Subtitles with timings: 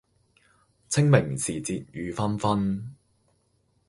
[0.89, 2.87] 清明時節雨紛紛